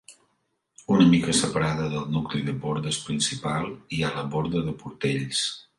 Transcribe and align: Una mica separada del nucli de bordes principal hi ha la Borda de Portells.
Una 0.95 1.05
mica 1.11 1.35
separada 1.41 1.85
del 1.93 2.09
nucli 2.15 2.41
de 2.49 2.57
bordes 2.65 3.01
principal 3.11 3.71
hi 3.97 4.03
ha 4.09 4.13
la 4.19 4.29
Borda 4.35 4.69
de 4.71 4.79
Portells. 4.83 5.49